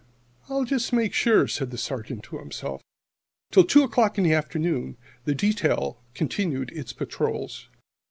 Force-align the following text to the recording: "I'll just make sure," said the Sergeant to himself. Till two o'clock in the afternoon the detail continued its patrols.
"I'll 0.49 0.63
just 0.65 0.91
make 0.91 1.13
sure," 1.13 1.47
said 1.47 1.69
the 1.69 1.77
Sergeant 1.77 2.23
to 2.23 2.39
himself. 2.39 2.81
Till 3.51 3.63
two 3.63 3.83
o'clock 3.83 4.17
in 4.17 4.23
the 4.23 4.33
afternoon 4.33 4.97
the 5.25 5.35
detail 5.35 6.01
continued 6.15 6.71
its 6.71 6.91
patrols. 6.91 7.69